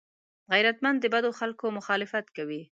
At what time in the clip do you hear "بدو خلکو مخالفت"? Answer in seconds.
1.13-2.25